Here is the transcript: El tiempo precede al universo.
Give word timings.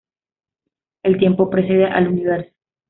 El 1.03 1.19
tiempo 1.19 1.51
precede 1.51 1.85
al 1.85 2.07
universo. 2.07 2.55